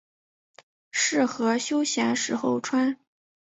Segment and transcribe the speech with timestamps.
[0.91, 2.97] 适合休闲时候穿。